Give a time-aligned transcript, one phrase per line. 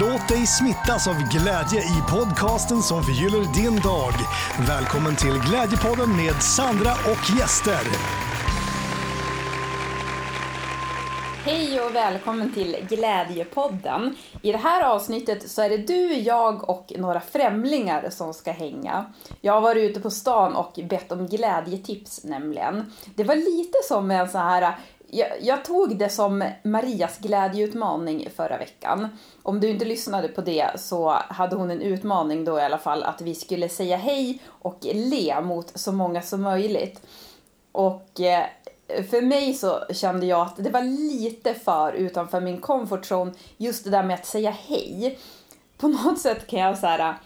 [0.00, 4.12] Låt dig smittas av glädje i podcasten som förgyller din dag.
[4.68, 7.80] Välkommen till Glädjepodden med Sandra och gäster.
[11.44, 14.16] Hej och välkommen till Glädjepodden.
[14.42, 19.12] I det här avsnittet så är det du, jag och några främlingar som ska hänga.
[19.40, 22.92] Jag har varit ute på stan och bett om glädjetips nämligen.
[23.14, 24.78] Det var lite som en så här
[25.14, 29.08] jag, jag, tog det som Marias glädjeutmaning förra veckan.
[29.42, 33.02] Om du inte lyssnade på det så hade hon en utmaning då i alla fall
[33.02, 37.06] att vi skulle säga hej och le mot så många som möjligt.
[37.72, 38.46] Och eh,
[39.10, 43.84] för mig så kände jag att det var lite för utanför min comfort zone just
[43.84, 45.18] det där med att säga hej.
[45.76, 47.16] På något sätt kan jag säga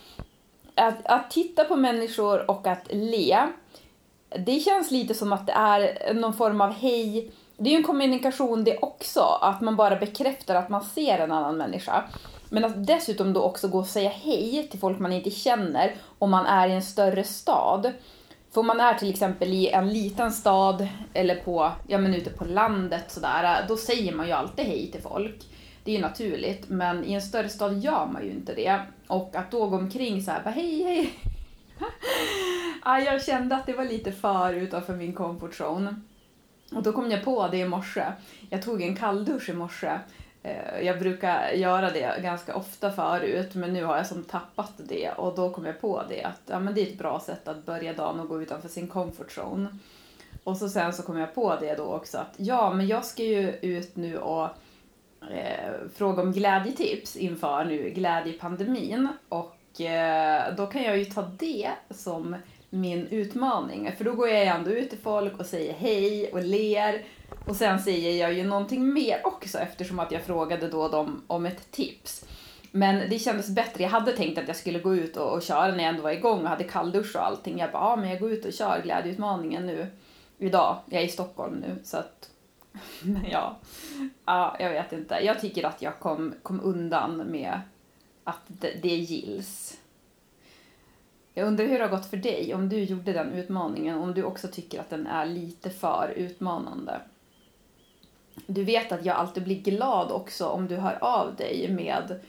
[0.75, 3.39] att, att titta på människor och att le,
[4.47, 7.85] det känns lite som att det är någon form av hej det är ju en
[7.85, 12.05] kommunikation det också, att man bara bekräftar att man ser en annan människa.
[12.49, 16.31] Men att dessutom då också gå och säga hej till folk man inte känner om
[16.31, 17.93] man är i en större stad.
[18.51, 22.31] För om man är till exempel i en liten stad eller på, ja men ute
[22.31, 25.45] på landet sådär, då säger man ju alltid hej till folk.
[25.85, 28.81] Det är ju naturligt, men i en större stad gör man ju inte det.
[29.07, 31.13] Och att då gå omkring så här, bara hej hej
[32.85, 35.95] ja, jag kände att det var lite för utanför min comfort zone.
[36.73, 38.05] Och då kom jag på det i morse.
[38.51, 39.99] Jag tog en kalldusch i morse.
[40.43, 45.11] Eh, jag brukar göra det ganska ofta förut, men nu har jag som tappat det
[45.11, 47.67] och då kom jag på det att ja, men det är ett bra sätt att
[47.67, 49.69] börja dagen och gå utanför sin comfort zone.
[50.45, 53.23] Och så sen så kom jag på det då också att ja, men jag ska
[53.23, 54.49] ju ut nu och
[55.31, 61.71] eh, fråga om glädjetips inför nu glädjepandemin och Eh, då kan jag ju ta det
[61.91, 62.37] som
[62.71, 63.93] min utmaning.
[63.97, 67.05] För då går jag ändå ut till folk och säger hej och ler.
[67.47, 71.47] Och sen säger jag ju någonting mer också eftersom att jag frågade då dem om
[71.47, 72.25] ett tips.
[72.71, 73.83] Men det kändes bättre.
[73.83, 76.11] Jag hade tänkt att jag skulle gå ut och, och köra när jag ändå var
[76.11, 77.59] igång och hade kalldusch och allting.
[77.59, 79.87] Jag bara, ja men jag går ut och kör glädjeutmaningen nu
[80.39, 80.77] idag.
[80.91, 82.31] Jag är i Stockholm nu så att
[83.31, 83.57] ja,
[84.25, 85.19] ja, jag vet inte.
[85.23, 87.61] Jag tycker att jag kom, kom undan med
[88.27, 89.81] att det, det gills.
[91.35, 94.23] Jag undrar hur det har gått för dig om du gjorde den utmaningen, om du
[94.23, 97.01] också tycker att den är lite för utmanande.
[98.47, 102.21] Du vet att jag alltid blir glad också om du hör av dig med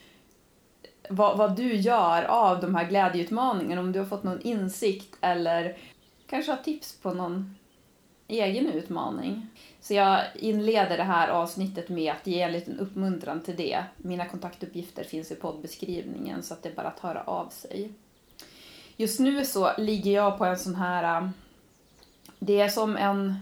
[1.10, 5.78] vad, vad du gör av de här glädjeutmaningarna, om du har fått någon insikt eller
[6.28, 7.57] kanske har tips på någon
[8.28, 9.48] egen utmaning.
[9.82, 13.84] Så jag inleder det här avsnittet med att ge en liten uppmuntran till det.
[13.98, 17.92] Mina kontaktuppgifter finns i poddbeskrivningen så att det är bara att höra av sig.
[18.96, 21.22] Just nu så ligger jag på en sån här...
[21.22, 21.30] Äh,
[22.40, 23.36] det är som en...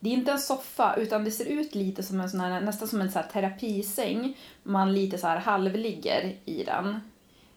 [0.00, 2.88] Det är inte en soffa utan det ser ut lite som en sån här, nästan
[2.88, 4.36] som en så här terapisäng.
[4.62, 7.00] Man lite så här halvligger i den.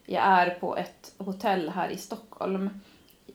[0.05, 2.79] Jag är på ett hotell här i Stockholm.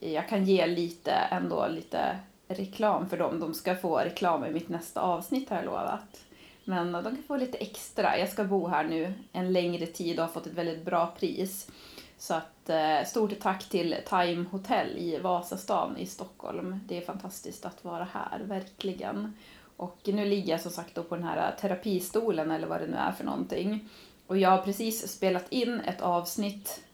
[0.01, 2.19] Jag kan ge lite, ändå lite
[2.55, 3.41] reklam för dem.
[3.41, 6.25] De ska få reklam i mitt nästa avsnitt har jag lovat.
[6.65, 8.19] Men de kan få lite extra.
[8.19, 11.71] Jag ska bo här nu en längre tid och har fått ett väldigt bra pris.
[12.19, 16.81] Så att eh, stort tack till Time Hotel i Vasastan i Stockholm.
[16.89, 19.37] Det är fantastiskt att vara här, verkligen.
[19.77, 22.97] Och nu ligger jag som sagt då på den här terapistolen eller vad det nu
[22.97, 23.89] är för någonting.
[24.27, 26.85] Och jag har precis spelat in ett avsnitt.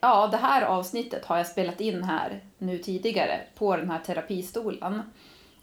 [0.00, 5.02] Ja, det här avsnittet har jag spelat in här nu tidigare på den här terapistolen.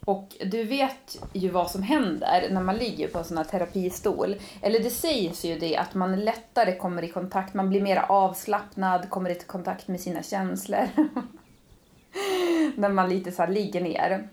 [0.04, 4.36] Och du vet ju vad som händer när man ligger på en sån här terapistol.
[4.62, 9.10] Eller det sägs ju det att man lättare kommer i kontakt, man blir mer avslappnad,
[9.10, 10.88] kommer i kontakt med sina känslor.
[12.76, 14.28] när man lite så ligger ner.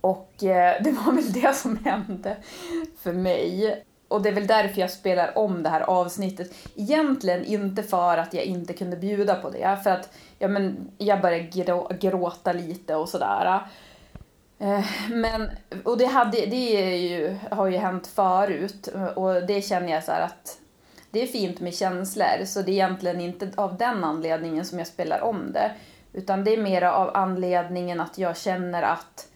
[0.00, 2.36] Och eh, det var väl det som hände
[2.98, 3.84] för mig.
[4.08, 6.54] Och det är väl därför jag spelar om det här avsnittet.
[6.76, 11.20] Egentligen inte för att jag inte kunde bjuda på det, för att ja, men, jag
[11.20, 13.60] började gråta lite och sådär.
[14.58, 15.50] Eh, men,
[15.84, 20.12] och det, hade, det är ju, har ju hänt förut och det känner jag så
[20.12, 20.58] att
[21.10, 24.86] det är fint med känslor så det är egentligen inte av den anledningen som jag
[24.86, 25.72] spelar om det.
[26.12, 29.28] Utan det är mer av anledningen att jag känner att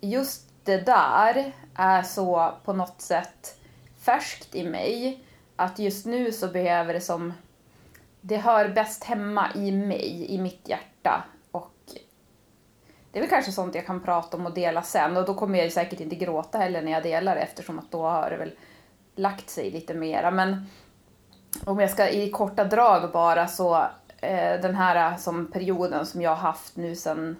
[0.00, 3.58] just det där är så på något sätt
[4.00, 5.24] färskt i mig.
[5.56, 7.32] Att just nu så behöver det som,
[8.20, 11.24] det hör bäst hemma i mig, i mitt hjärta
[13.12, 15.58] det är väl kanske sånt jag kan prata om och dela sen och då kommer
[15.58, 18.52] jag säkert inte gråta heller när jag delar det eftersom att då har det väl
[19.14, 20.30] lagt sig lite mera.
[20.30, 20.66] Men
[21.64, 23.76] om jag ska i korta drag bara så
[24.18, 27.36] eh, den här eh, som perioden som jag har haft nu sen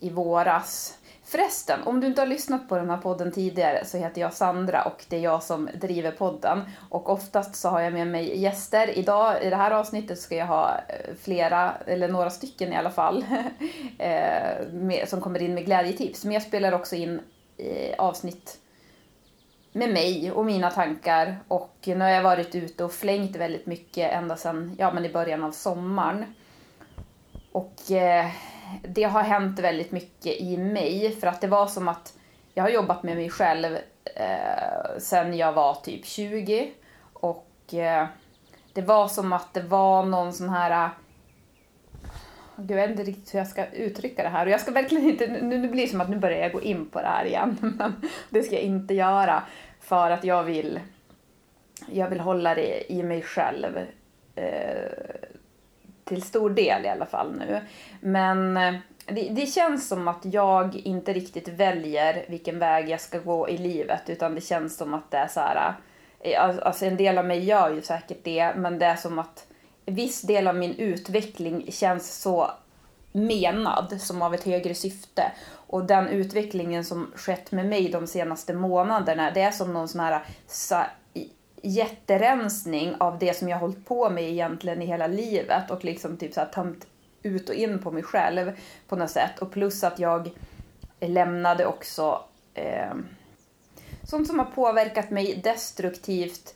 [0.00, 0.98] i våras.
[1.26, 4.82] Förresten, om du inte har lyssnat på den här podden tidigare så heter jag Sandra
[4.82, 6.62] och det är jag som driver podden.
[6.88, 8.98] Och oftast så har jag med mig gäster.
[8.98, 12.90] Idag i det här avsnittet ska jag ha eh, flera, eller några stycken i alla
[12.90, 13.24] fall,
[13.98, 16.24] eh, som kommer in med glädjetips.
[16.24, 17.20] Men jag spelar också in
[17.56, 18.58] eh, avsnitt
[19.72, 21.38] med mig och mina tankar.
[21.48, 25.12] Och nu har jag varit ute och flängt väldigt mycket ända sedan ja, men i
[25.12, 26.34] början av sommaren.
[27.52, 28.30] Och eh,
[28.82, 32.18] det har hänt väldigt mycket i mig för att det var som att
[32.54, 33.78] jag har jobbat med mig själv
[34.16, 36.70] eh, sen jag var typ 20
[37.12, 38.06] och eh,
[38.72, 40.90] det var som att det var någon sån här
[42.56, 44.46] Gud, jag vet inte riktigt hur jag ska uttrycka det här.
[44.46, 46.62] Och jag ska verkligen inte, nu, nu blir det som att nu börjar jag gå
[46.62, 47.56] in på det här igen.
[47.78, 49.42] Men det ska jag inte göra
[49.80, 50.80] för att jag vill
[51.86, 53.78] jag vill hålla det i mig själv
[54.34, 54.88] eh,
[56.04, 57.60] till stor del i alla fall nu.
[58.00, 58.74] Men eh,
[59.06, 63.58] det, det, känns som att jag inte riktigt väljer vilken väg jag ska gå i
[63.58, 65.74] livet utan det känns som att det är så här,
[66.20, 69.46] eh, alltså en del av mig gör ju säkert det men det är som att
[69.86, 72.50] viss del av min utveckling känns så
[73.12, 75.32] menad som av ett högre syfte.
[75.66, 80.00] Och den utvecklingen som skett med mig de senaste månaderna, det är som någon sån
[80.00, 80.22] här
[81.64, 86.34] jätterensning av det som jag hållit på med egentligen i hela livet och liksom typ
[86.34, 86.86] så här tömt
[87.22, 88.52] ut och in på mig själv
[88.88, 89.38] på något sätt.
[89.38, 90.30] Och plus att jag
[91.00, 92.24] lämnade också
[92.54, 92.94] eh,
[94.02, 96.54] sånt som har påverkat mig destruktivt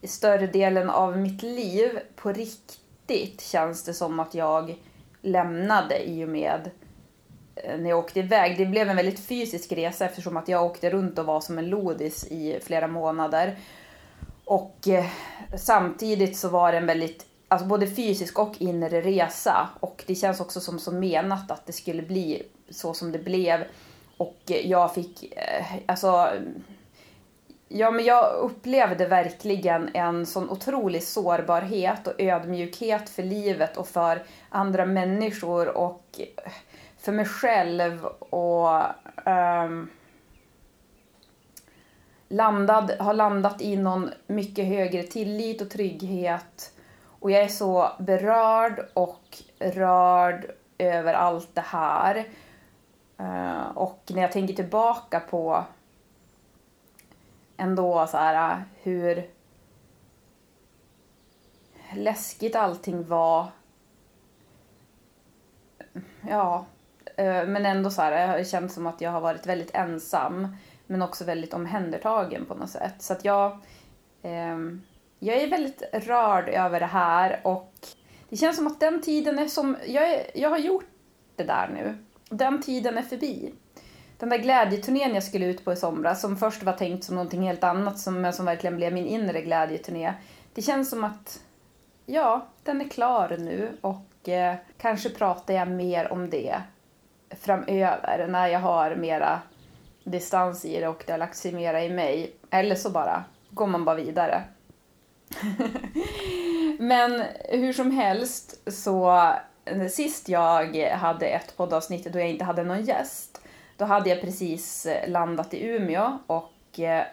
[0.00, 2.00] i större delen av mitt liv.
[2.16, 4.78] På riktigt känns det som att jag
[5.22, 6.70] lämnade i och med
[7.54, 8.58] eh, när jag åkte iväg.
[8.58, 11.68] Det blev en väldigt fysisk resa eftersom att jag åkte runt och var som en
[11.68, 13.58] lodis i flera månader.
[14.50, 15.06] Och eh,
[15.56, 19.68] samtidigt så var det en väldigt, alltså både fysisk och inre resa.
[19.80, 23.64] Och det känns också som så menat att det skulle bli så som det blev.
[24.16, 26.28] Och eh, jag fick, eh, alltså,
[27.68, 34.22] ja men jag upplevde verkligen en sån otrolig sårbarhet och ödmjukhet för livet och för
[34.48, 36.52] andra människor och eh,
[36.98, 38.82] för mig själv och
[39.26, 39.90] um,
[42.30, 46.72] landad, har landat i någon mycket högre tillit och trygghet.
[47.04, 50.46] Och jag är så berörd och rörd
[50.78, 52.28] över allt det här.
[53.18, 55.64] Eh, och när jag tänker tillbaka på
[57.56, 59.30] ändå så här eh, hur
[61.94, 63.46] läskigt allting var.
[66.28, 66.66] Ja,
[67.20, 70.56] Eh, men ändå så här, det har känt som att jag har varit väldigt ensam
[70.86, 72.94] men också väldigt omhändertagen på något sätt.
[72.98, 73.52] Så att jag,
[74.22, 74.58] eh,
[75.18, 77.74] jag är väldigt rörd över det här och
[78.28, 80.86] det känns som att den tiden är som, jag, är, jag har gjort
[81.36, 81.98] det där nu.
[82.28, 83.54] Den tiden är förbi.
[84.18, 87.42] Den där glädjeturnén jag skulle ut på i somras, som först var tänkt som någonting
[87.42, 90.14] helt annat, som, som verkligen blev min inre glädjeturné.
[90.54, 91.40] Det känns som att,
[92.06, 96.60] ja, den är klar nu och eh, kanske pratar jag mer om det
[97.30, 99.40] framöver när jag har mera
[100.04, 102.36] distans i det och det har lagt sig mera i mig.
[102.50, 104.42] Eller så bara går man bara vidare.
[106.78, 109.32] Men hur som helst så
[109.64, 113.40] eh, sist jag hade ett poddavsnitt då jag inte hade någon gäst,
[113.76, 117.04] då hade jag precis eh, landat i Umeå och eh,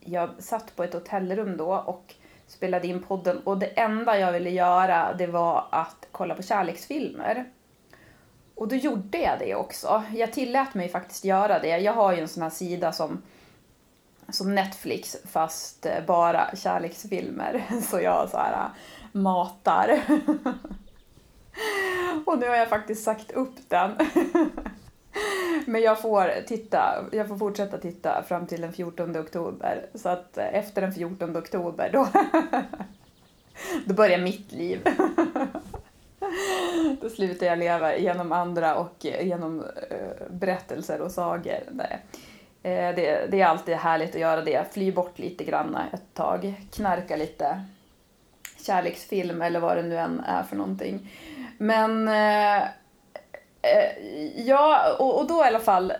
[0.00, 2.14] jag satt på ett hotellrum då och
[2.46, 7.44] spelade in podden och det enda jag ville göra det var att kolla på kärleksfilmer.
[8.60, 10.02] Och då gjorde jag det också.
[10.14, 11.78] Jag tillät mig faktiskt göra det.
[11.78, 13.22] Jag har ju en sån här sida som,
[14.28, 17.64] som Netflix fast eh, bara kärleksfilmer.
[17.90, 18.68] Så jag så här eh,
[19.12, 20.00] matar.
[22.26, 23.90] Och nu har jag faktiskt sagt upp den.
[25.66, 29.86] Men jag får, titta, jag får fortsätta titta fram till den 14 oktober.
[29.94, 32.08] Så att eh, efter den 14 oktober då,
[33.84, 34.82] då börjar mitt liv.
[37.00, 41.60] Då slutar jag leva genom andra och eh, genom eh, berättelser och sagor.
[41.70, 42.02] Nej.
[42.62, 44.72] Eh, det, det, är alltid härligt att göra det.
[44.72, 46.54] Fly bort lite grann ett tag.
[46.72, 47.64] Knarka lite
[48.66, 51.10] kärleksfilm eller vad det nu än är för någonting.
[51.58, 52.56] Men eh,
[53.62, 53.92] eh
[54.36, 55.92] ja, och, och, då i alla fall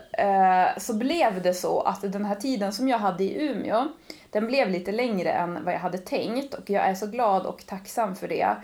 [0.77, 3.87] så blev det så att den här tiden som jag hade i Umeå,
[4.29, 7.65] den blev lite längre än vad jag hade tänkt och jag är så glad och
[7.65, 8.55] tacksam för det.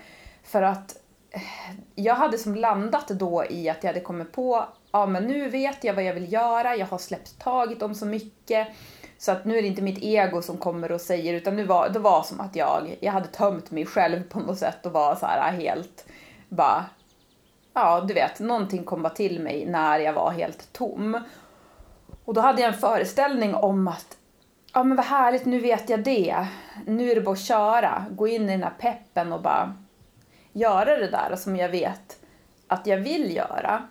[0.42, 0.96] För att
[1.94, 5.84] jag hade som landat då i att jag hade kommit på, ja men nu vet
[5.84, 8.68] jag vad jag vill göra, jag har släppt taget om så mycket.
[9.18, 11.88] Så att nu är det inte mitt ego som kommer och säger, utan nu var,
[11.88, 15.14] det var som att jag, jag hade tömt mig själv på något sätt och var
[15.14, 16.06] så här helt
[16.48, 16.84] bara,
[17.74, 21.20] ja du vet, någonting kom bara till mig när jag var helt tom.
[22.24, 24.16] Och då hade jag en föreställning om att
[24.74, 26.46] ja men vad härligt, nu vet jag det.
[26.86, 29.74] Nu är det bara att köra, gå in i den här peppen och bara
[30.58, 32.18] göra det där som jag vet
[32.66, 33.88] att jag vill göra.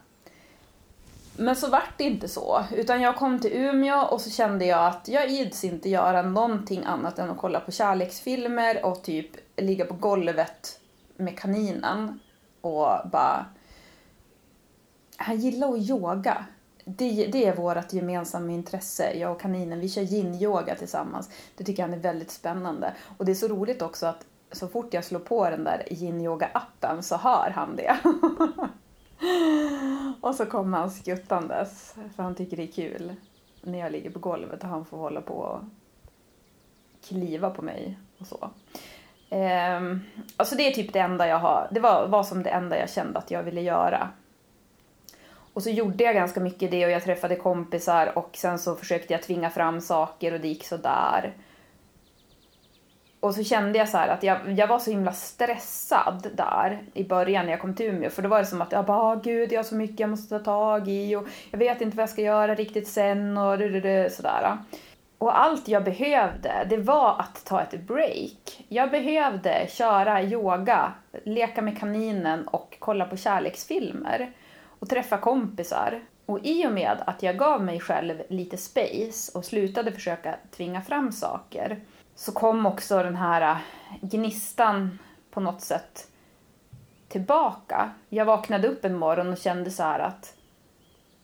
[1.40, 4.88] Men så vart det inte så, utan jag kom till Umeå och så kände jag
[4.88, 9.86] att jag ids inte göra någonting annat än att kolla på kärleksfilmer och typ ligga
[9.86, 10.80] på golvet
[11.18, 12.20] med kaninen
[12.62, 13.46] och bara...
[15.18, 16.46] Han gillar att yoga.
[16.86, 19.80] Det, det är vårt gemensamma intresse, jag och kaninen.
[19.80, 21.30] Vi kör yin-yoga tillsammans.
[21.56, 22.94] Det tycker han är väldigt spännande.
[23.18, 27.02] Och det är så roligt också att så fort jag slår på den där yin-yoga-appen
[27.02, 27.98] så hör han det.
[30.22, 33.16] och så kommer han skuttandes, för han tycker det är kul
[33.62, 35.60] när jag ligger på golvet och han får hålla på och
[37.08, 38.50] kliva på mig och så.
[39.30, 40.04] Um,
[40.38, 42.90] alltså det är typ det enda jag har, det var, var som det enda jag
[42.90, 44.10] kände att jag ville göra.
[45.54, 49.14] Och så gjorde jag ganska mycket det och jag träffade kompisar och sen så försökte
[49.14, 51.34] jag tvinga fram saker och det gick sådär.
[53.20, 57.46] Och så kände jag så att jag, jag var så himla stressad där i början
[57.46, 58.10] när jag kom till Umeå.
[58.10, 60.40] För då var det som att jag bara, gud jag har så mycket jag måste
[60.40, 63.60] ta tag i och jag vet inte vad jag ska göra riktigt sen och
[64.12, 64.58] sådär.
[65.18, 68.66] Och allt jag behövde, det var att ta ett break.
[68.68, 70.94] Jag behövde köra yoga,
[71.24, 74.32] leka med kaninen och kolla på kärleksfilmer.
[74.80, 76.02] Och träffa kompisar.
[76.26, 80.82] Och i och med att jag gav mig själv lite space och slutade försöka tvinga
[80.82, 81.80] fram saker
[82.18, 83.58] så kom också den här äh,
[84.02, 85.00] gnistan
[85.32, 86.08] på något sätt
[87.08, 87.92] tillbaka.
[88.10, 90.34] Jag vaknade upp en morgon och kände så här att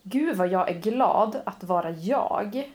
[0.02, 2.72] Gud vad jag är glad att vara jag.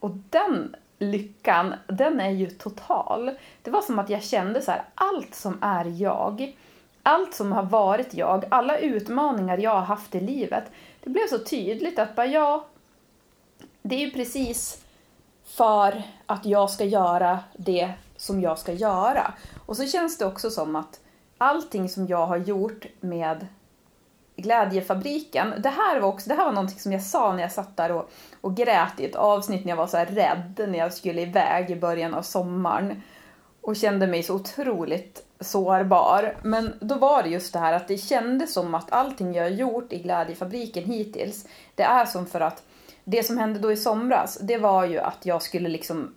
[0.00, 3.30] Och den lyckan, den är ju total.
[3.62, 6.56] Det var som att jag kände så här, allt som är jag,
[7.02, 10.64] allt som har varit jag, alla utmaningar jag har haft i livet,
[11.00, 12.66] det blev så tydligt att bara ja,
[13.82, 14.84] det är ju precis
[15.56, 19.34] för att jag ska göra det som jag ska göra.
[19.66, 21.00] Och så känns det också som att
[21.38, 23.46] allting som jag har gjort med
[24.36, 27.76] Glädjefabriken, det här var också, det här var någonting som jag sa när jag satt
[27.76, 30.92] där och, och grät i ett avsnitt när jag var så här rädd när jag
[30.92, 33.02] skulle iväg i början av sommaren
[33.60, 36.36] och kände mig så otroligt sårbar.
[36.42, 39.50] Men då var det just det här att det kändes som att allting jag har
[39.50, 42.62] gjort i Glädjefabriken hittills, det är som för att
[43.10, 46.14] det som hände då i somras, det var ju att jag skulle liksom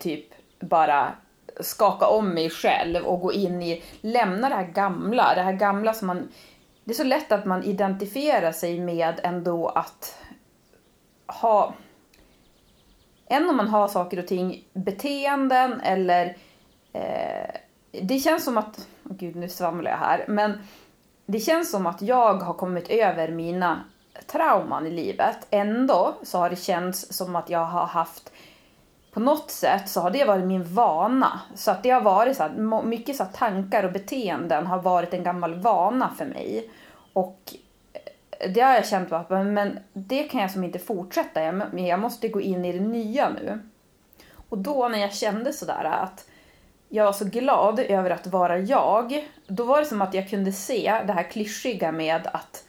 [0.00, 0.24] typ
[0.60, 1.12] bara
[1.60, 5.92] skaka om mig själv och gå in i, lämna det här gamla, det här gamla
[5.92, 6.28] som man,
[6.84, 10.18] det är så lätt att man identifierar sig med ändå att
[11.26, 11.74] ha,
[13.26, 16.36] än om man har saker och ting, beteenden eller
[16.92, 17.54] eh,
[17.90, 20.52] det känns som att, oh gud nu svamlar jag här, men
[21.26, 23.84] det känns som att jag har kommit över mina
[24.26, 25.46] trauman i livet.
[25.50, 28.32] Ändå så har det känts som att jag har haft
[29.16, 31.40] på något sätt så har det varit min vana.
[31.54, 35.14] Så att det har varit så här, mycket så här, tankar och beteenden har varit
[35.14, 36.70] en gammal vana för mig.
[37.12, 37.54] Och
[37.92, 41.42] eh, det har jag känt att men det kan jag som inte fortsätta.
[41.42, 43.60] Jag, jag måste gå in i det nya nu.
[44.48, 46.28] Och då när jag kände sådär att
[46.88, 50.52] jag var så glad över att vara jag, då var det som att jag kunde
[50.52, 52.65] se det här klyschiga med att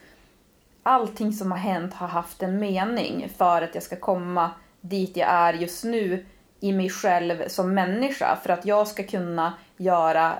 [0.88, 5.28] allting som har hänt har haft en mening för att jag ska komma dit jag
[5.28, 6.26] är just nu
[6.60, 8.38] i mig själv som människa.
[8.42, 10.32] För att jag ska kunna göra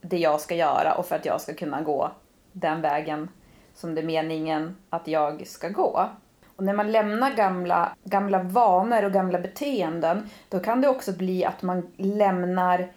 [0.00, 2.10] det jag ska göra och för att jag ska kunna gå
[2.52, 3.28] den vägen
[3.74, 6.08] som det är meningen att jag ska gå.
[6.56, 11.44] Och när man lämnar gamla, gamla vanor och gamla beteenden då kan det också bli
[11.44, 12.88] att man lämnar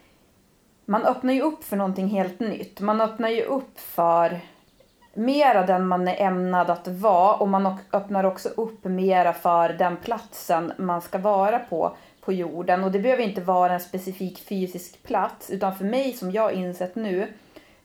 [0.86, 2.80] man öppnar ju upp för någonting helt nytt.
[2.80, 4.40] Man öppnar ju upp för
[5.14, 9.98] mera den man är ämnad att vara och man öppnar också upp mera för den
[9.98, 12.84] platsen man ska vara på på jorden.
[12.84, 16.96] Och det behöver inte vara en specifik fysisk plats utan för mig som jag insett
[16.96, 17.28] nu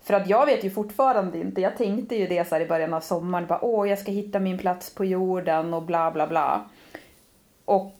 [0.03, 3.01] för att jag vet ju fortfarande inte, jag tänkte ju det så i början av
[3.01, 6.65] sommaren, bara åh jag ska hitta min plats på jorden och bla bla bla.
[7.65, 7.93] Och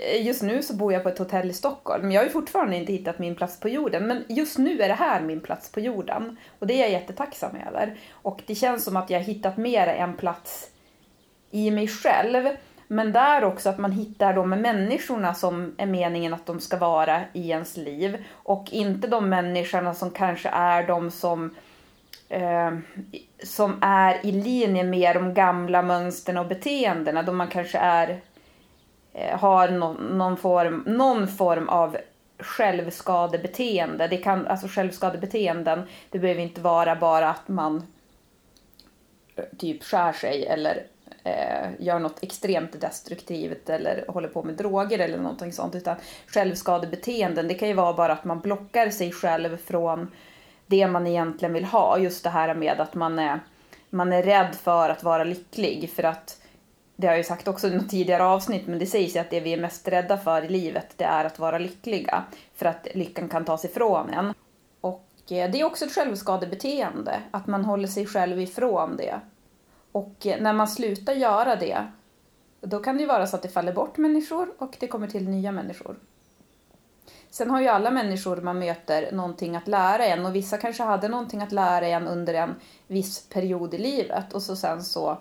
[0.00, 2.12] Eh, just nu så bor jag på ett hotell i Stockholm.
[2.12, 4.06] Jag har ju fortfarande inte hittat min plats på jorden.
[4.06, 6.36] Men just nu är det här min plats på jorden.
[6.58, 7.98] Och det är jag jättetacksam över.
[8.12, 10.70] Och det känns som att jag har hittat mer en plats
[11.50, 12.48] i mig själv.
[12.88, 17.20] Men där också att man hittar de människorna som är meningen att de ska vara
[17.32, 18.24] i ens liv.
[18.32, 21.54] Och inte de människorna som kanske är de som
[22.28, 22.70] eh,
[23.42, 27.22] som är i linje med de gamla mönstren och beteendena.
[27.22, 28.20] Då man kanske är
[29.14, 31.96] Eh, har någon, någon, form, någon form av
[32.38, 34.08] självskadebeteende.
[34.08, 37.86] Det kan, alltså självskadebeteenden, det behöver inte vara bara att man
[39.36, 40.86] eh, typ skär sig eller
[41.24, 45.74] eh, gör något extremt destruktivt eller håller på med droger eller någonting sånt.
[45.74, 50.10] Utan självskadebeteenden, det kan ju vara bara att man blockar sig själv från
[50.66, 51.98] det man egentligen vill ha.
[51.98, 53.40] Just det här med att man är,
[53.90, 55.90] man är rädd för att vara lycklig.
[55.90, 56.40] För att,
[56.96, 59.30] det har jag ju sagt också i något tidigare avsnitt, men det sägs ju att
[59.30, 62.24] det vi är mest rädda för i livet, det är att vara lyckliga.
[62.54, 64.34] För att lyckan kan tas ifrån en.
[64.80, 69.20] Och eh, det är också ett självskadebeteende, att man håller sig själv ifrån det.
[69.92, 71.86] Och eh, när man slutar göra det,
[72.60, 75.28] då kan det ju vara så att det faller bort människor och det kommer till
[75.28, 75.96] nya människor.
[77.30, 81.08] Sen har ju alla människor man möter någonting att lära en och vissa kanske hade
[81.08, 82.54] någonting att lära en under en
[82.86, 85.18] viss period i livet och så sen så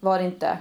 [0.00, 0.58] var det inte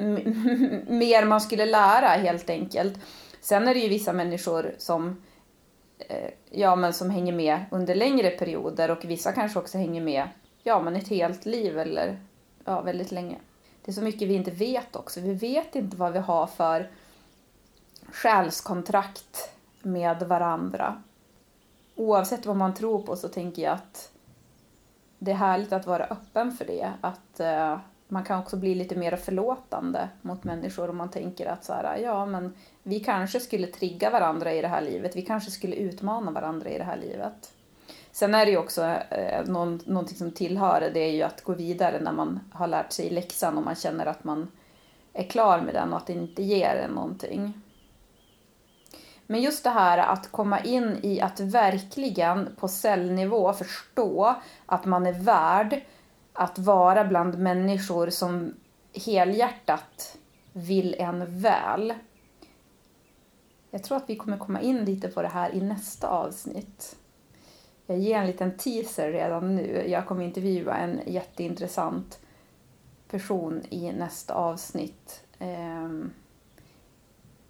[0.86, 2.98] mer man skulle lära helt enkelt.
[3.40, 5.22] Sen är det ju vissa människor som,
[5.98, 10.28] eh, ja, men som hänger med under längre perioder och vissa kanske också hänger med
[10.62, 12.20] ja, men ett helt liv eller
[12.64, 13.38] ja, väldigt länge.
[13.84, 15.20] Det är så mycket vi inte vet också.
[15.20, 16.90] Vi vet inte vad vi har för
[18.12, 19.50] själskontrakt
[19.82, 21.02] med varandra.
[21.94, 24.12] Oavsett vad man tror på så tänker jag att
[25.18, 26.92] det är härligt att vara öppen för det.
[27.00, 27.78] Att Eh,
[28.10, 31.96] man kan också bli lite mer förlåtande mot människor om man tänker att så här,
[31.96, 35.16] ja men vi kanske skulle trigga varandra i det här livet.
[35.16, 37.52] Vi kanske skulle utmana varandra i det här livet.
[38.12, 41.54] Sen är det ju också eh, någon, någonting som tillhör det är ju att gå
[41.54, 44.50] vidare när man har lärt sig läxan och man känner att man
[45.12, 47.52] är klar med den och att det inte ger en någonting.
[49.26, 54.34] Men just det här att komma in i att verkligen på cellnivå förstå
[54.66, 55.80] att man är värd
[56.32, 58.54] att vara bland människor som
[59.06, 60.18] helhjärtat
[60.52, 61.94] vill en väl.
[63.70, 66.96] Jag tror att vi kommer komma in lite på det här i nästa avsnitt.
[67.86, 69.84] Jag ger en liten teaser redan nu.
[69.88, 72.20] Jag kommer intervjua en jätteintressant
[73.08, 75.24] person i nästa avsnitt.
[75.38, 76.10] Ehm,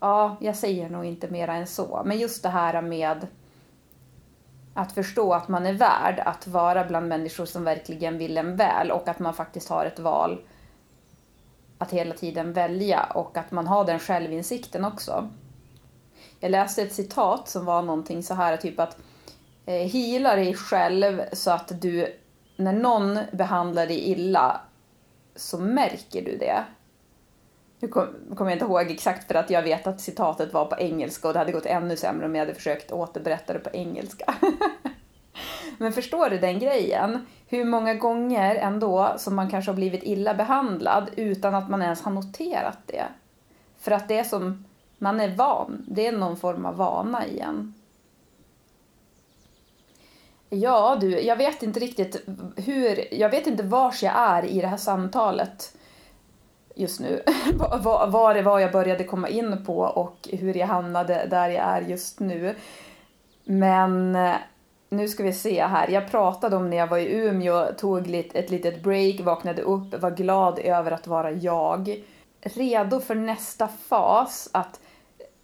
[0.00, 2.02] ja, jag säger nog inte mer än så.
[2.04, 3.26] Men just det här med
[4.80, 8.90] att förstå att man är värd att vara bland människor som verkligen vill en väl
[8.90, 10.40] och att man faktiskt har ett val
[11.78, 15.28] att hela tiden välja och att man har den självinsikten också.
[16.40, 18.96] Jag läste ett citat som var någonting så här typ att
[19.66, 22.20] eh, hila dig själv så att du
[22.56, 24.60] när någon behandlar dig illa
[25.36, 26.64] så märker du det.
[27.80, 30.76] Nu kommer kom jag inte ihåg exakt för att jag vet att citatet var på
[30.78, 34.34] engelska och det hade gått ännu sämre om jag hade försökt återberätta det på engelska.
[35.78, 37.26] Men förstår du den grejen?
[37.46, 42.02] Hur många gånger ändå som man kanske har blivit illa behandlad utan att man ens
[42.02, 43.04] har noterat det.
[43.78, 44.64] För att det är som,
[44.98, 47.74] man är van, det är någon form av vana igen.
[50.48, 54.66] Ja du, jag vet inte riktigt hur, jag vet inte vars jag är i det
[54.66, 55.76] här samtalet
[56.80, 57.22] just nu.
[58.08, 61.80] vad det var jag började komma in på och hur jag hamnade där jag är
[61.80, 62.54] just nu.
[63.44, 64.34] Men eh,
[64.88, 65.88] nu ska vi se här.
[65.88, 70.10] Jag pratade om när jag var i Umeå, tog ett litet break, vaknade upp, var
[70.10, 72.04] glad över att vara jag.
[72.40, 74.80] Redo för nästa fas att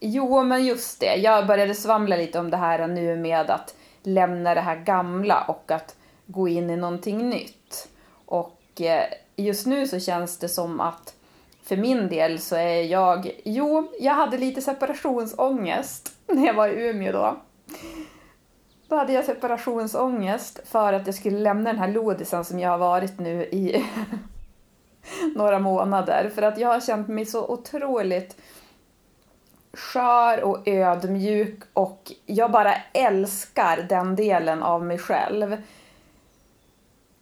[0.00, 1.14] Jo, men just det.
[1.14, 5.70] Jag började svamla lite om det här nu med att lämna det här gamla och
[5.70, 5.96] att
[6.26, 7.88] gå in i någonting nytt.
[8.26, 9.04] Och eh,
[9.36, 11.14] just nu så känns det som att
[11.66, 16.88] för min del så är jag, jo, jag hade lite separationsångest när jag var i
[16.88, 17.36] Umeå då.
[18.88, 22.78] Då hade jag separationsångest för att jag skulle lämna den här lodisen som jag har
[22.78, 23.84] varit nu i
[25.36, 26.30] några månader.
[26.34, 28.36] För att jag har känt mig så otroligt
[29.72, 35.62] skör och ödmjuk och jag bara älskar den delen av mig själv.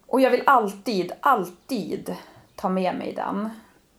[0.07, 2.15] Och jag vill alltid, alltid
[2.55, 3.49] ta med mig den.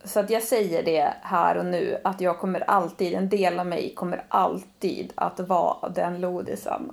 [0.06, 3.66] Så att jag säger det här och nu att jag kommer alltid, en del av
[3.66, 6.92] mig kommer alltid att vara den lodisen.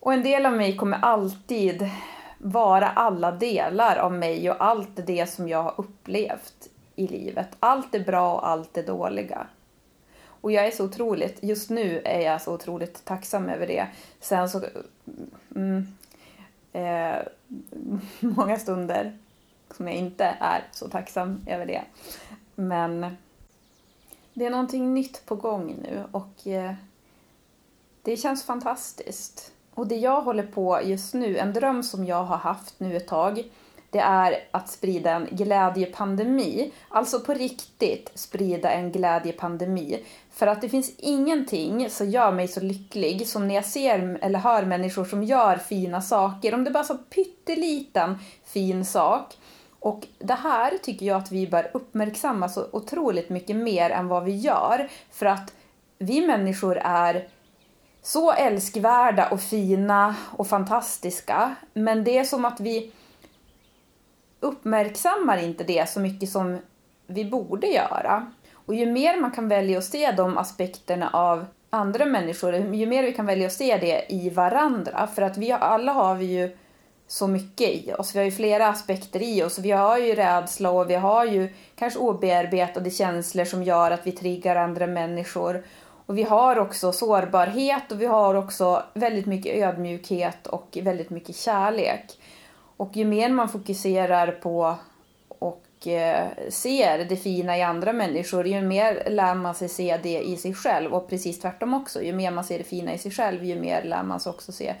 [0.00, 1.90] Och en del av mig kommer alltid
[2.38, 7.48] vara alla delar av mig och allt det som jag har upplevt i livet.
[7.60, 9.46] Allt det bra och allt det dåliga.
[10.40, 13.86] Och jag är så otroligt, just nu är jag så otroligt tacksam över det.
[14.20, 14.62] Sen så,
[15.54, 15.86] mm,
[16.72, 17.16] eh,
[18.20, 19.18] många stunder
[19.74, 21.82] som jag inte är så tacksam över det.
[22.54, 23.16] Men
[24.34, 26.74] det är någonting nytt på gång nu och eh,
[28.02, 29.52] det känns fantastiskt.
[29.74, 33.08] Och det jag håller på just nu, en dröm som jag har haft nu ett
[33.08, 33.44] tag,
[33.90, 36.72] det är att sprida en glädjepandemi.
[36.88, 40.04] Alltså på riktigt sprida en glädjepandemi.
[40.30, 44.38] För att det finns ingenting som gör mig så lycklig som när jag ser eller
[44.38, 46.54] hör människor som gör fina saker.
[46.54, 49.36] Om det bara är så pytteliten fin sak.
[49.80, 54.24] Och det här tycker jag att vi bör uppmärksamma så otroligt mycket mer än vad
[54.24, 54.88] vi gör.
[55.10, 55.54] För att
[55.98, 57.28] vi människor är
[58.02, 61.54] så älskvärda och fina och fantastiska.
[61.74, 62.92] Men det är som att vi
[64.40, 66.58] uppmärksammar inte det så mycket som
[67.06, 68.32] vi borde göra.
[68.52, 73.02] Och ju mer man kan välja att se de aspekterna av andra människor, ju mer
[73.02, 75.06] vi kan välja att se det i varandra.
[75.14, 76.56] För att vi alla har vi ju
[77.08, 78.14] så mycket i oss.
[78.14, 79.58] Vi har ju flera aspekter i oss.
[79.58, 84.12] Vi har ju rädsla och vi har ju kanske obearbetade känslor som gör att vi
[84.12, 85.64] triggar andra människor.
[86.06, 91.36] Och vi har också sårbarhet och vi har också väldigt mycket ödmjukhet och väldigt mycket
[91.36, 92.18] kärlek.
[92.76, 94.76] Och ju mer man fokuserar på
[95.28, 100.20] och eh, ser det fina i andra människor, ju mer lär man sig se det
[100.20, 100.94] i sig själv.
[100.94, 103.84] Och precis tvärtom också, ju mer man ser det fina i sig själv, ju mer
[103.84, 104.74] lär man sig också se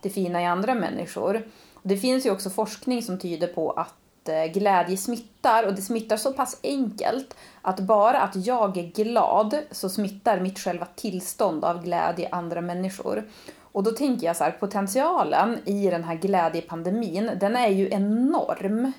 [0.00, 1.42] det fina i andra människor.
[1.88, 6.16] Det finns ju också forskning som tyder på att eh, glädje smittar och det smittar
[6.16, 11.84] så pass enkelt att bara att jag är glad så smittar mitt själva tillstånd av
[11.84, 13.24] glädje andra människor.
[13.60, 18.92] Och då tänker jag så här, potentialen i den här glädjepandemin, den är ju enorm.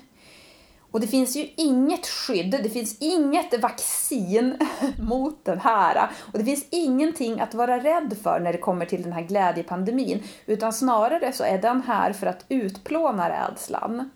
[0.90, 4.58] Och det finns ju inget skydd, det finns inget vaccin
[4.98, 6.10] mot den här.
[6.32, 10.22] Och det finns ingenting att vara rädd för när det kommer till den här glädjepandemin.
[10.46, 14.10] Utan snarare så är den här för att utplåna rädslan.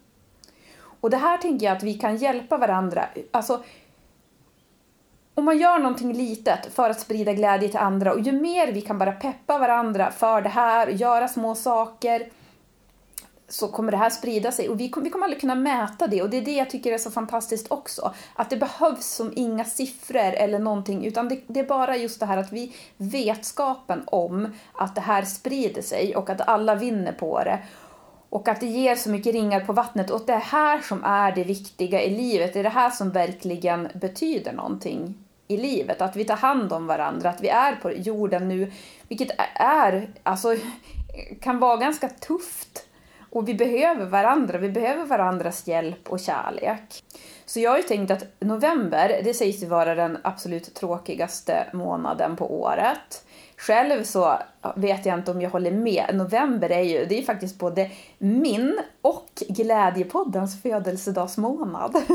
[1.01, 3.05] Och det här tänker jag att vi kan hjälpa varandra.
[3.31, 3.63] Alltså,
[5.35, 8.81] om man gör någonting litet för att sprida glädje till andra och ju mer vi
[8.81, 12.29] kan bara peppa varandra för det här, göra små saker,
[13.53, 14.69] så kommer det här sprida sig.
[14.69, 16.23] Och vi kommer, vi kommer aldrig kunna mäta det.
[16.23, 18.15] Och det är det jag tycker är så fantastiskt också.
[18.35, 21.05] Att det behövs som inga siffror eller någonting.
[21.05, 25.23] Utan det, det, är bara just det här att vi vetskapen om att det här
[25.23, 27.59] sprider sig och att alla vinner på det.
[28.29, 30.11] Och att det ger så mycket ringar på vattnet.
[30.11, 32.53] Och det är här som är det viktiga i livet.
[32.53, 35.15] Det är det här som verkligen betyder någonting
[35.49, 36.03] i livet.
[36.03, 38.73] Att vi tar hand om varandra, att vi är på jorden nu,
[39.09, 40.57] vilket är, alltså,
[41.41, 42.87] kan vara ganska tufft
[43.33, 47.05] och vi behöver varandra, vi behöver varandras hjälp och kärlek.
[47.47, 52.37] Så jag har ju tänkt att november, det sägs ju vara den absolut tråkigaste månaden
[52.37, 53.25] på året.
[53.57, 54.39] Själv så
[54.77, 56.11] vet jag inte om jag håller med.
[56.15, 61.97] November är ju, det är faktiskt både min och Glädjepoddens födelsedagsmånad.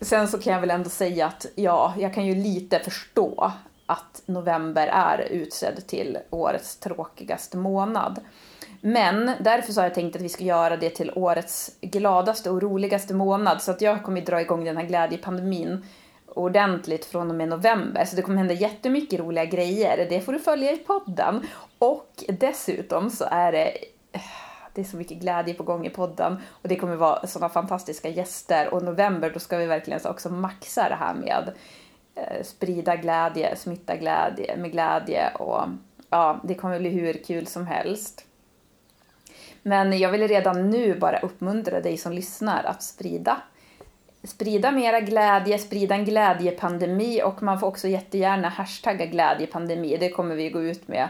[0.00, 3.52] Sen så kan jag väl ändå säga att ja, jag kan ju lite förstå
[3.86, 8.20] att november är utsedd till årets tråkigaste månad.
[8.80, 12.62] Men därför så har jag tänkt att vi ska göra det till årets gladaste och
[12.62, 13.62] roligaste månad.
[13.62, 15.86] Så att jag kommer dra igång den här glädjepandemin
[16.26, 18.04] ordentligt från och med november.
[18.04, 20.06] Så det kommer hända jättemycket roliga grejer.
[20.10, 21.46] Det får du följa i podden.
[21.78, 23.72] Och dessutom så är det
[24.76, 28.08] det är så mycket glädje på gång i podden och det kommer vara sådana fantastiska
[28.08, 31.52] gäster och november då ska vi verkligen också maxa det här med
[32.14, 35.62] eh, sprida glädje, smitta glädje med glädje och
[36.10, 38.25] ja, det kommer bli hur kul som helst.
[39.66, 43.40] Men jag vill redan nu bara uppmuntra dig som lyssnar att sprida
[44.22, 49.96] sprida mera glädje, sprida en glädjepandemi och man får också jättegärna hashtagga glädjepandemi.
[50.00, 51.08] Det kommer vi gå ut med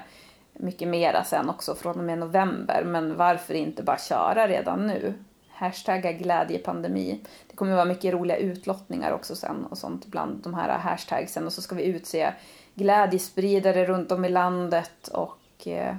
[0.52, 2.82] mycket mera sen också från och med november.
[2.86, 5.14] Men varför inte bara köra redan nu?
[5.48, 7.20] Hashtagga glädjepandemi.
[7.50, 11.46] Det kommer vara mycket roliga utlottningar också sen och sånt bland de här hashtagsen.
[11.46, 12.32] Och så ska vi utse
[12.74, 15.96] glädjespridare runt om i landet och eh,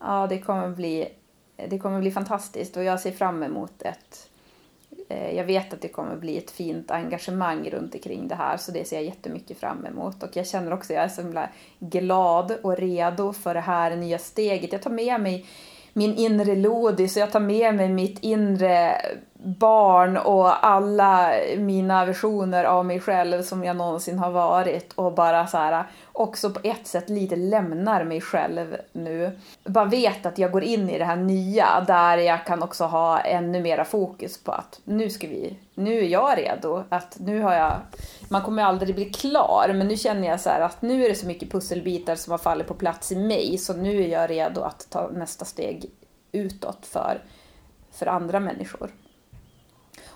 [0.00, 1.08] ja, det kommer bli
[1.68, 4.28] det kommer bli fantastiskt och jag ser fram emot ett
[5.08, 8.72] eh, jag vet att det kommer bli ett fint engagemang runt omkring det här så
[8.72, 10.22] det ser jag jättemycket fram emot.
[10.22, 13.96] Och jag känner också att jag är så himla glad och redo för det här
[13.96, 14.72] nya steget.
[14.72, 15.46] Jag tar med mig
[15.92, 18.96] min inre Lodi, så jag tar med mig mitt inre
[19.42, 25.46] barn och alla mina versioner av mig själv som jag någonsin har varit och bara
[25.46, 29.38] så här också på ett sätt lite lämnar mig själv nu.
[29.64, 33.20] Bara vet att jag går in i det här nya där jag kan också ha
[33.20, 36.84] ännu mera fokus på att nu ska vi, nu är jag redo.
[36.88, 37.72] Att nu har jag,
[38.28, 41.26] man kommer aldrig bli klar men nu känner jag så att nu är det så
[41.26, 44.86] mycket pusselbitar som har fallit på plats i mig så nu är jag redo att
[44.90, 45.90] ta nästa steg
[46.32, 47.22] utåt för,
[47.92, 48.90] för andra människor.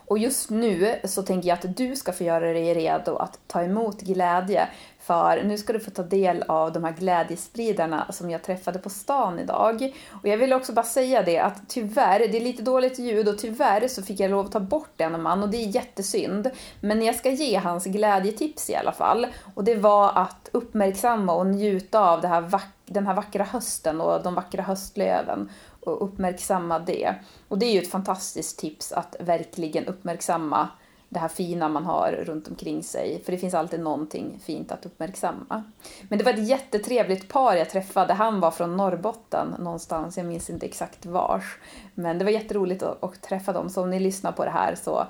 [0.07, 3.63] Och just nu så tänker jag att du ska få göra dig redo att ta
[3.63, 4.69] emot glädje.
[5.01, 8.91] För nu ska du få ta del av de här glädjespridarna som jag träffade på
[8.91, 9.93] stan idag.
[10.23, 13.39] Och jag vill också bara säga det att tyvärr, det är lite dåligt ljud och
[13.39, 16.51] tyvärr så fick jag lov att ta bort en man och det är jättesynd.
[16.81, 19.27] Men jag ska ge hans glädjetips i alla fall.
[19.55, 24.23] Och det var att uppmärksamma och njuta av det här den här vackra hösten och
[24.23, 25.51] de vackra höstlöven
[25.87, 27.15] och uppmärksamma det.
[27.49, 30.69] Och det är ju ett fantastiskt tips att verkligen uppmärksamma
[31.15, 33.23] det här fina man har runt omkring sig.
[33.25, 35.63] För det finns alltid någonting fint att uppmärksamma.
[36.09, 38.13] Men det var ett jättetrevligt par jag träffade.
[38.13, 41.59] Han var från Norrbotten någonstans, jag minns inte exakt vars.
[41.95, 43.71] Men det var jätteroligt att, träffa dem.
[43.71, 45.07] Så om ni lyssnar på det här så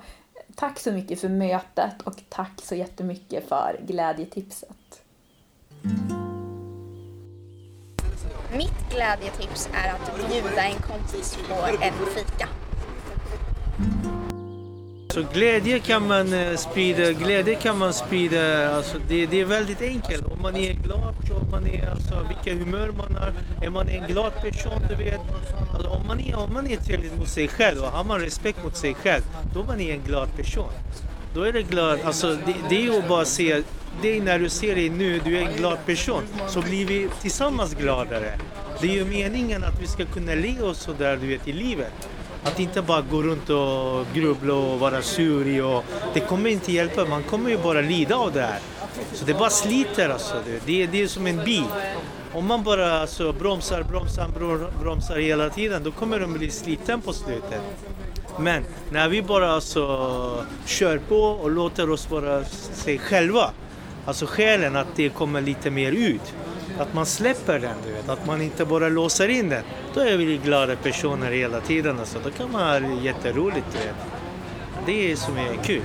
[0.55, 5.01] tack så mycket för mötet och tack så jättemycket för glädjetipset.
[8.51, 12.47] Mitt glädjetips är att bjuda en kompis på en fika.
[15.15, 19.81] Så glädje kan man eh, sprida, glädje kan man sprida, alltså det, det är väldigt
[19.81, 20.25] enkelt.
[20.25, 23.33] Om man är glad, om man är, alltså vilka humör man har,
[23.65, 25.19] är man en glad person, du vet.
[25.73, 28.63] Alltså, om, man är, om man är trevlig mot sig själv och har man respekt
[28.63, 30.71] mot sig själv, då är man en glad person.
[31.33, 33.63] Då är det glad, alltså det, det är ju att bara se,
[34.01, 37.73] dig när du ser dig nu, du är en glad person, så blir vi tillsammans
[37.73, 38.39] gladare.
[38.81, 42.09] Det är ju meningen att vi ska kunna le oss sådär, du vet, i livet.
[42.43, 47.05] Att inte bara gå runt och grubbla och vara sur och det kommer inte hjälpa,
[47.05, 48.59] man kommer ju bara lida av det här.
[49.13, 50.35] Så det bara sliter alltså.
[50.65, 51.63] Det, är, det är som en bil.
[52.33, 54.27] Om man bara alltså, bromsar, bromsar,
[54.81, 57.61] bromsar hela tiden då kommer de bli sliten på slutet.
[58.39, 63.51] Men när vi bara alltså kör på och låter oss vara sig själva,
[64.05, 66.33] alltså själen, att det kommer lite mer ut.
[66.79, 68.09] Att man släpper den, du vet.
[68.09, 69.63] Att man inte bara låser in den.
[69.93, 71.99] Då är vi glada personer hela tiden.
[71.99, 72.19] Alltså.
[72.23, 73.95] Då kan man ha jätteroligt, du vet.
[74.85, 75.81] Det är som är kul.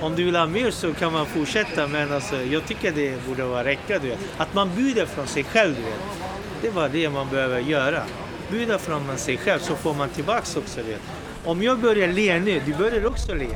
[0.00, 3.44] Om du vill ha mer så kan man fortsätta men alltså, jag tycker det borde
[3.44, 3.98] vara räcka.
[3.98, 4.18] Du vet.
[4.36, 5.74] Att man bjuder från sig själv.
[5.76, 6.00] Du vet.
[6.62, 8.02] Det var det man behöver göra.
[8.50, 10.80] Bjuda från sig själv så får man tillbaks också.
[10.86, 11.00] Du vet.
[11.44, 13.48] Om jag börjar le nu, du börjar också le.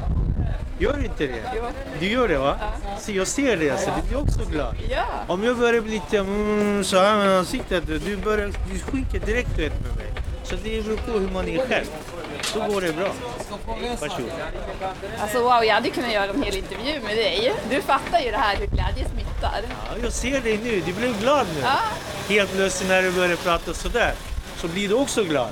[0.79, 1.43] Gör inte det?
[1.57, 1.63] Jo.
[2.01, 2.57] Du gör det va?
[2.61, 2.99] Ja.
[2.99, 4.77] Så jag ser det alltså, du blir också glad.
[4.91, 5.05] Ja.
[5.29, 9.59] Om jag börjar bli lite mm, så här med ansiktet, du, börjar, du skänker direkt
[9.59, 10.07] vet med mig.
[10.45, 11.87] Så det beror på hur man är själv.
[12.43, 13.13] Så går det bra.
[14.01, 14.31] Varsågod.
[15.19, 17.53] Alltså wow, jag hade kunnat göra en hel intervju med dig.
[17.71, 19.61] Du fattar ju det här hur glädje smittar.
[19.63, 21.61] Ja, jag ser dig nu, du blev glad nu.
[21.61, 21.79] Ja.
[22.29, 24.15] Helt plötsligt när du börjar prata sådär,
[24.57, 25.51] så blir du också glad.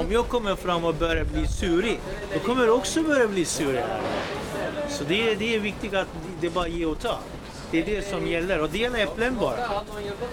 [0.00, 2.00] Om jag kommer fram och börjar bli surig,
[2.34, 3.84] då kommer du också börja bli surig.
[4.88, 6.06] Så det är, det är viktigt att
[6.40, 7.18] det bara ge och ta.
[7.70, 8.62] Det är det som gäller.
[8.62, 9.56] Och dela äpplen bara.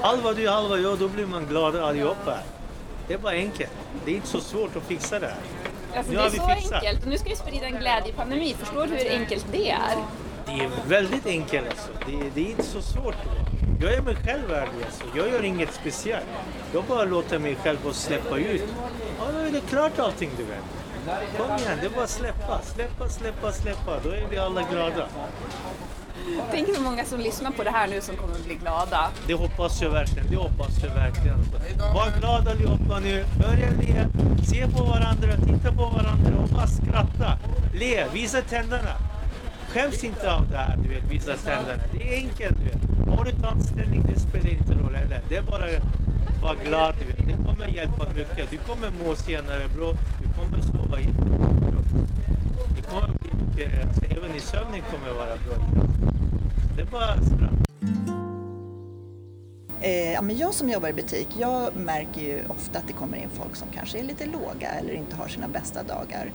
[0.01, 2.37] Halva du, halva jag, då blir man glad allihopa.
[3.07, 3.71] Det är bara enkelt.
[4.05, 5.35] Det är inte så svårt att fixa det här.
[5.97, 6.73] Alltså, det är så fixat.
[6.73, 7.03] enkelt.
[7.03, 8.55] Och nu ska vi sprida en glädjepandemi.
[8.59, 9.95] Förstår du hur enkelt det är?
[10.45, 11.91] Det är väldigt enkelt alltså.
[12.05, 13.15] Det, det är inte så svårt.
[13.81, 15.03] Jag är mig själv ärlig alltså.
[15.15, 16.25] Jag gör inget speciellt.
[16.73, 18.63] Jag bara låter mig själv få släppa ut.
[19.19, 20.63] Ja, då är det klart allting du vet.
[21.37, 23.99] Kom igen, det är bara att släppa, släppa, släppa, släppa.
[24.03, 25.07] Då är vi alla glada.
[26.51, 29.09] Tänk hur många som lyssnar på det här nu som kommer att bli glada.
[29.27, 30.27] Det hoppas jag verkligen.
[30.29, 31.37] Det hoppas jag verkligen.
[31.93, 33.25] Var glada allihopa nu.
[33.39, 34.07] Börja le.
[34.45, 37.37] Se på varandra, titta på varandra och bara skratta.
[37.73, 38.91] Le, visa tänderna.
[39.77, 41.83] Skäms inte av det här, du vet, vissa tänderna.
[41.93, 43.17] Det är enkelt, du vet.
[43.17, 45.21] Har du tandställning, det spelar inte roll heller.
[45.29, 47.27] Det är bara att vara glad, du vet.
[47.27, 48.51] Det kommer hjälpa mycket.
[48.51, 49.93] Du kommer må senare bra.
[50.21, 51.47] Du kommer sova jättebra.
[52.75, 55.55] Det kommer bli mycket, alltså, även i sömnen kommer vara bra.
[56.75, 57.67] Det är bara skratt.
[59.81, 63.17] Eh, ja, men jag som jobbar i butik, jag märker ju ofta att det kommer
[63.17, 66.31] in folk som kanske är lite låga eller inte har sina bästa dagar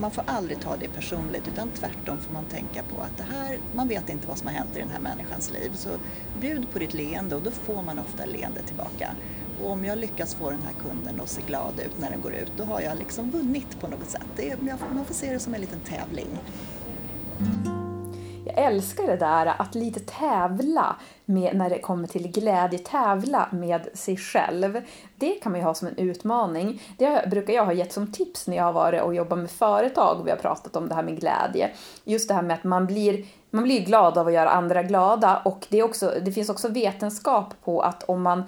[0.00, 3.58] man får aldrig ta det personligt utan tvärtom får man tänka på att det här,
[3.74, 5.70] man vet inte vad som har hänt i den här människans liv.
[5.74, 5.88] Så
[6.40, 9.10] bjud på ditt leende och då får man ofta leende tillbaka.
[9.62, 12.34] Och om jag lyckas få den här kunden att se glad ut när den går
[12.34, 14.26] ut, då har jag liksom vunnit på något sätt.
[14.36, 14.56] Det,
[14.94, 16.28] man får se det som en liten tävling
[18.56, 24.16] älskar det där att lite tävla med, när det kommer till glädje, tävla med sig
[24.16, 24.80] själv.
[25.16, 26.82] Det kan man ju ha som en utmaning.
[26.98, 30.20] Det brukar jag ha gett som tips när jag har varit och jobbat med företag
[30.20, 31.70] och vi har pratat om det här med glädje.
[32.04, 35.42] Just det här med att man blir, man blir glad av att göra andra glada
[35.44, 38.44] och det, är också, det finns också vetenskap på att om man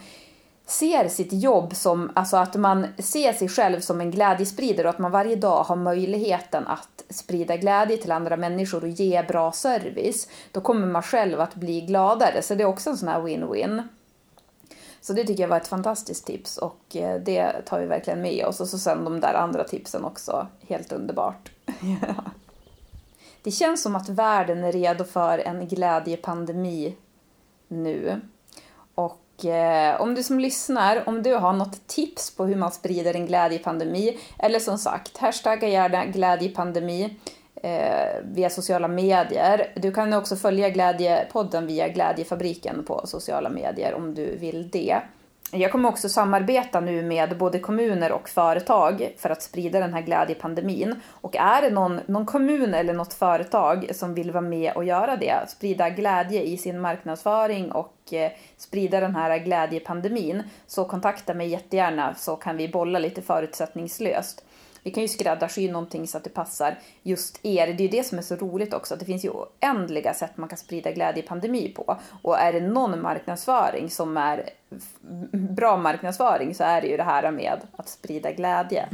[0.68, 4.98] ser sitt jobb som, alltså att man ser sig själv som en glädjespridare och att
[4.98, 10.28] man varje dag har möjligheten att sprida glädje till andra människor och ge bra service,
[10.52, 12.42] då kommer man själv att bli gladare.
[12.42, 13.82] Så det är också en sån här win-win.
[15.00, 18.44] Så det tycker jag var ett fantastiskt tips och eh, det tar vi verkligen med
[18.44, 18.60] oss.
[18.60, 21.50] Och så sen de där andra tipsen också, helt underbart.
[23.42, 26.96] Det känns som att världen är redo för en glädjepandemi
[27.68, 28.20] nu.
[29.38, 33.14] Och eh, om du som lyssnar, om du har något tips på hur man sprider
[33.14, 37.16] en glädjepandemi, eller som sagt, hashtagga gärna glädjepandemi
[37.62, 39.72] eh, via sociala medier.
[39.76, 45.00] Du kan också följa Glädjepodden via Glädjefabriken på sociala medier om du vill det.
[45.52, 50.02] Jag kommer också samarbeta nu med både kommuner och företag för att sprida den här
[50.02, 50.94] glädjepandemin.
[51.08, 55.16] Och är det någon, någon kommun eller något företag som vill vara med och göra
[55.16, 61.48] det, sprida glädje i sin marknadsföring och eh, sprida den här glädjepandemin, så kontakta mig
[61.48, 64.44] jättegärna så kan vi bolla lite förutsättningslöst.
[64.88, 67.66] Vi kan ju skräddarsy någonting så att det passar just er.
[67.66, 70.36] Det är ju det som är så roligt också, att det finns ju oändliga sätt
[70.36, 71.98] man kan sprida glädje i pandemi på.
[72.22, 74.50] Och är det någon marknadsföring som är
[75.32, 78.88] bra marknadsföring så är det ju det här med att sprida glädje.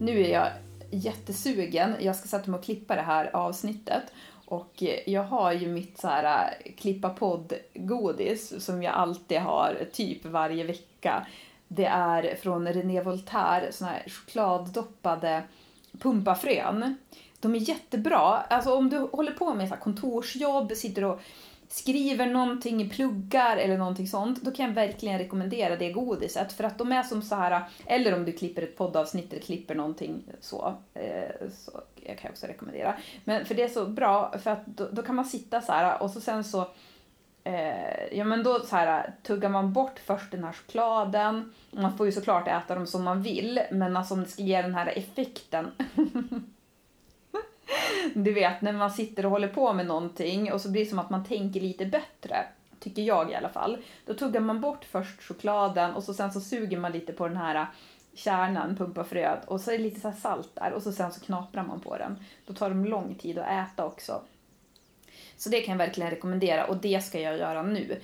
[0.00, 0.48] Nu är jag
[0.90, 1.94] jättesugen.
[2.00, 4.02] Jag ska sätta mig och klippa det här avsnittet.
[4.46, 10.24] Och jag har ju mitt så här äh, klippa podd-godis som jag alltid har typ
[10.24, 11.26] varje vecka.
[11.74, 15.42] Det är från René Voltaire, såna här chokladdoppade
[15.98, 16.96] pumpafrön.
[17.40, 18.20] De är jättebra.
[18.48, 21.20] Alltså om du håller på med så kontorsjobb, sitter och
[21.68, 26.52] skriver någonting, pluggar eller någonting sånt, då kan jag verkligen rekommendera det godiset.
[26.52, 29.74] För att de är som så här, eller om du klipper ett poddavsnitt eller klipper
[29.74, 32.96] någonting så, eh, så jag kan jag också rekommendera.
[33.24, 36.02] Men för det är så bra, för att då, då kan man sitta så här
[36.02, 36.68] och så sen så
[37.44, 41.52] Eh, ja men då så här, tuggar man bort först den här chokladen.
[41.70, 44.62] Man får ju såklart äta dem som man vill, men alltså om det ska ge
[44.62, 45.70] den här effekten.
[48.14, 50.98] du vet, när man sitter och håller på med någonting och så blir det som
[50.98, 52.36] att man tänker lite bättre.
[52.80, 53.78] Tycker jag i alla fall.
[54.06, 57.36] Då tuggar man bort först chokladen och så sen så suger man lite på den
[57.36, 57.66] här
[58.14, 61.62] kärnan, pumpafröet och så är det lite så salt där och så sen så knaprar
[61.62, 62.16] man på den.
[62.46, 64.22] Då tar de lång tid att äta också.
[65.42, 68.00] Så det kan jag verkligen rekommendera och det ska jag göra nu.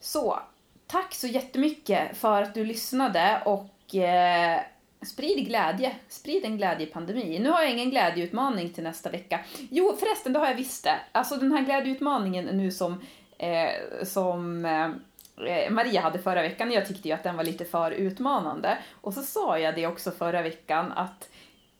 [0.00, 0.38] Så,
[0.86, 4.60] tack så jättemycket för att du lyssnade och eh,
[5.06, 5.96] sprid glädje.
[6.08, 7.38] Sprid en glädjepandemi.
[7.38, 9.40] Nu har jag ingen glädjeutmaning till nästa vecka.
[9.70, 10.98] Jo, förresten, det har jag visst det.
[11.12, 13.00] Alltså den här glädjeutmaningen nu som,
[13.38, 17.90] eh, som eh, Maria hade förra veckan, jag tyckte ju att den var lite för
[17.90, 18.78] utmanande.
[19.00, 21.28] Och så sa jag det också förra veckan att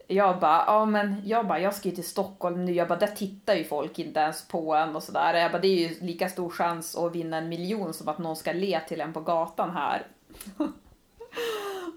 [0.07, 3.07] jag bara, ja men jag bara, jag ska ju till Stockholm nu, jag bara, där
[3.07, 5.35] tittar ju folk inte ens på en och sådär.
[5.35, 8.37] Jag bara, det är ju lika stor chans att vinna en miljon som att någon
[8.37, 10.07] ska le till en på gatan här.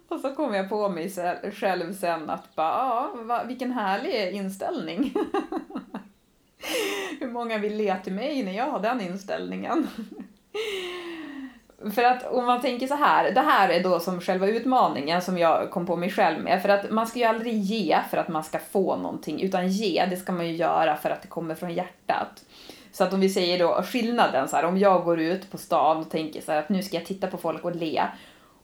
[0.08, 1.10] och så kom jag på mig
[1.54, 5.14] själv sen att bara, ja, vilken härlig inställning.
[7.20, 9.88] Hur många vill le till mig när jag har den inställningen?
[11.94, 15.38] För att om man tänker så här, det här är då som själva utmaningen som
[15.38, 16.62] jag kom på mig själv med.
[16.62, 20.06] För att man ska ju aldrig ge för att man ska få någonting, utan ge,
[20.06, 22.44] det ska man ju göra för att det kommer från hjärtat.
[22.92, 25.98] Så att om vi säger då skillnaden, så här, om jag går ut på stan
[25.98, 28.04] och tänker så här, att nu ska jag titta på folk och le.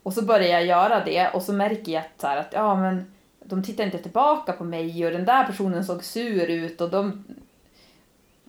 [0.03, 2.75] Och så börjar jag göra det och så märker jag att, så här, att ja
[2.75, 3.11] men
[3.45, 7.23] de tittar inte tillbaka på mig och den där personen såg sur ut och de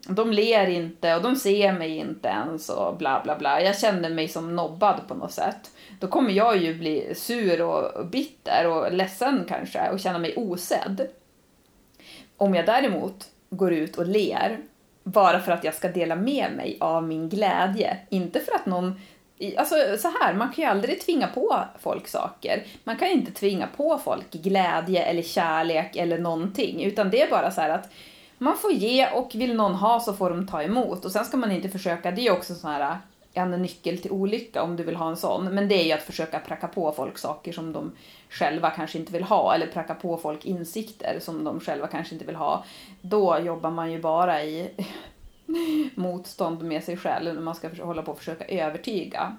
[0.09, 3.62] de ler inte och de ser mig inte ens och bla bla bla.
[3.62, 5.71] Jag känner mig som nobbad på något sätt.
[6.01, 11.07] Då kommer jag ju bli sur och bitter och ledsen kanske och känna mig osedd.
[12.37, 14.59] Om jag däremot går ut och ler
[15.05, 19.01] bara för att jag ska dela med mig av min glädje, inte för att någon
[19.57, 22.65] Alltså så här, man kan ju aldrig tvinga på folk saker.
[22.85, 27.31] Man kan ju inte tvinga på folk glädje eller kärlek eller någonting, utan det är
[27.31, 27.91] bara så här att
[28.42, 31.05] man får ge och vill någon ha så får de ta emot.
[31.05, 32.98] Och sen ska man inte försöka, det är också sån här
[33.33, 35.44] en nyckel till olycka om du vill ha en sån.
[35.44, 37.92] Men det är ju att försöka pracka på folk saker som de
[38.31, 39.55] själva kanske inte vill ha.
[39.55, 42.64] Eller pracka på folk insikter som de själva kanske inte vill ha.
[43.00, 44.70] Då jobbar man ju bara i
[45.94, 49.37] motstånd med sig själv när man ska hålla på och försöka övertyga.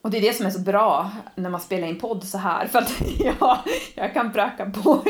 [0.00, 2.66] Och det är det som är så bra när man spelar in podd så här.
[2.66, 3.58] För att jag,
[3.94, 5.04] jag kan pracka på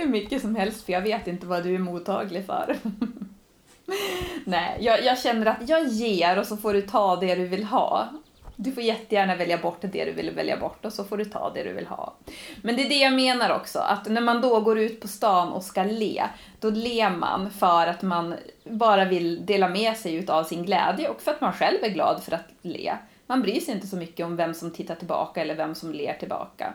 [0.00, 2.76] hur mycket som helst för jag vet inte vad du är mottaglig för.
[4.44, 7.64] Nej, jag, jag, känner att jag ger och så får du ta det du vill
[7.64, 8.08] ha.
[8.56, 11.50] Du får jättegärna välja bort det du vill välja bort och så får du ta
[11.54, 12.14] det du vill ha.
[12.62, 15.52] Men det är det jag menar också, att när man då går ut på stan
[15.52, 16.24] och ska le,
[16.60, 18.34] då ler man för att man
[18.64, 22.22] bara vill dela med sig av sin glädje och för att man själv är glad
[22.22, 22.96] för att le.
[23.26, 26.14] Man bryr sig inte så mycket om vem som tittar tillbaka eller vem som ler
[26.14, 26.74] tillbaka.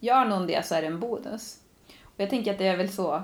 [0.00, 1.61] Gör någon det så är det en bonus.
[2.14, 3.22] Och jag tänker att det är väl så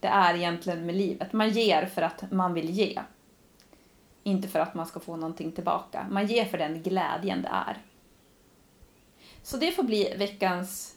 [0.00, 1.32] det är egentligen med livet.
[1.32, 3.00] Man ger för att man vill ge.
[4.22, 6.06] Inte för att man ska få någonting tillbaka.
[6.10, 7.78] Man ger för den glädjen det är.
[9.42, 10.96] Så det får bli veckans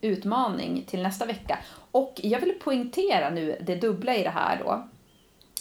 [0.00, 1.58] utmaning till nästa vecka.
[1.90, 4.88] Och jag vill poängtera nu det dubbla i det här då.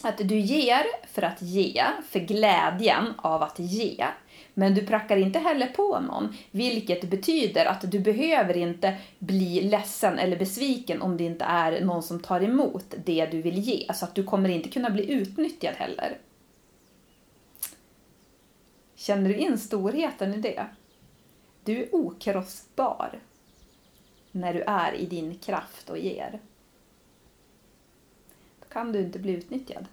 [0.03, 4.05] Att du ger för att ge, för glädjen av att ge.
[4.53, 10.19] Men du prackar inte heller på någon, vilket betyder att du behöver inte bli ledsen
[10.19, 13.93] eller besviken om det inte är någon som tar emot det du vill ge.
[13.93, 16.17] Så att du kommer inte kunna bli utnyttjad heller.
[18.95, 20.65] Känner du in storheten i det?
[21.63, 23.19] Du är okrossbar
[24.31, 26.39] när du är i din kraft och ger.
[28.59, 29.85] Då kan du inte bli utnyttjad.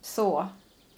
[0.00, 0.48] Så,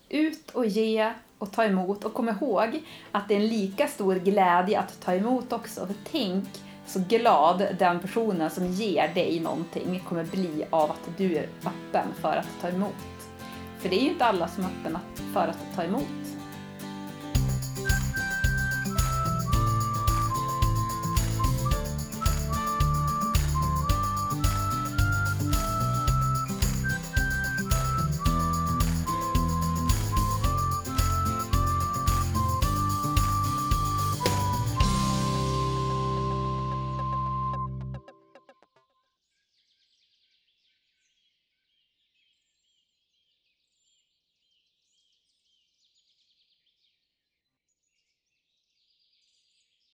[0.08, 2.82] ut och ge och ta emot och kom ihåg
[3.12, 5.86] att det är en lika stor glädje att ta emot också.
[5.86, 6.44] För tänk
[6.86, 12.08] så glad den personen som ger dig någonting kommer bli av att du är öppen
[12.20, 12.94] för att ta emot.
[13.78, 15.00] För det är ju inte alla som är öppna
[15.32, 16.35] för att ta emot.